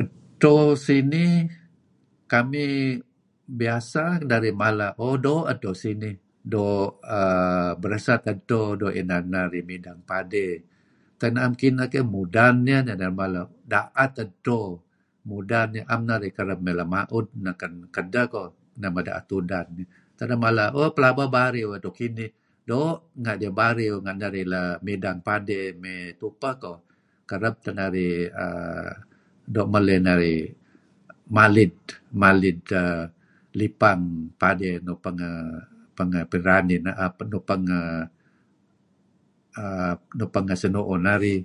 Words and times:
Edto 0.00 0.56
sinih... 0.86 1.34
kamih 2.34 2.74
biasa 3.60 4.04
narih 4.30 4.54
mala 4.62 4.88
o... 5.06 5.08
doo' 5.26 5.46
edto 5.52 5.70
sinih. 5.82 6.14
Doo' 6.52 6.88
aah 7.18 7.70
beresat 7.82 8.20
edto 8.32 8.60
doo' 8.80 8.96
inan 9.02 9.24
narih 9.34 9.64
midang 9.70 10.00
padey. 10.10 10.50
Tak 11.20 11.30
na'em 11.34 11.52
kineh 11.60 11.86
keyh, 11.92 12.06
mudan 12.14 12.54
nieh. 12.66 12.80
Neh 12.86 12.94
neh 12.96 12.96
narih 13.00 13.18
mala 13.20 13.40
da'et 13.72 14.14
edo. 14.24 14.60
Mudan 15.30 15.68
ieh. 15.78 15.84
'Em 15.92 16.02
narih 16.10 16.30
kereb 16.38 16.58
emey 16.62 16.74
lema'ud 16.80 17.26
neh 17.44 17.54
kedeh 17.96 18.26
ko' 18.34 18.46
neh 18.80 18.90
meda'et 18.96 19.28
udan. 19.38 19.66
Tak 20.16 20.24
'deh 20.28 20.38
mala 20.44 20.64
o 20.78 20.82
pelaba 20.96 21.24
bariw 21.36 21.68
edto 21.78 21.90
kinih. 21.98 22.30
Doo' 22.70 22.98
nga' 23.22 23.52
bariw 23.60 23.94
nga' 24.04 24.16
narih 24.22 24.46
leh 24.52 24.70
midang 24.86 25.18
padey 25.26 25.64
mey 25.82 26.00
tupeh 26.20 26.54
ko'. 26.62 26.76
Kereb 27.30 27.54
teh 27.64 27.74
narih 27.80 28.12
...aah 28.44 28.92
doo' 29.54 29.68
meley 29.72 29.98
narih 30.08 30.40
malid... 31.36 31.74
malid 32.22 32.60
aah 32.74 33.06
lipang 33.60 34.02
padey 34.40 34.72
nuk 34.84 34.98
pengeh, 35.04 35.38
pengeh 35.98 36.24
pinranih...pengeh 36.30 36.94
aah 37.02 37.26
nuk 37.30 37.44
pengeh 37.50 37.88
aah 39.62 40.28
pengeh 40.34 40.56
senu'uh 40.62 40.98
narih. 41.06 41.40